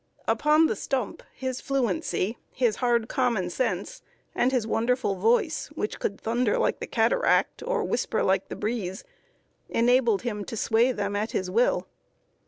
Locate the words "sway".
10.57-10.91